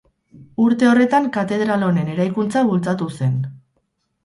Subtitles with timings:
[0.63, 3.39] Urte horretan katedral honen eraikuntza bultzatu zen.